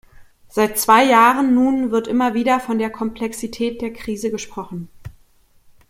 [0.49, 4.89] Seit zwei Jahren nun wird immer wieder von der Komplexität der Krise gesprochen.